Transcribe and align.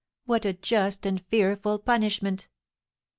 What 0.25 0.45
a 0.45 0.53
just 0.53 1.05
and 1.05 1.23
fearful 1.27 1.77
punishment!'" 1.77 2.47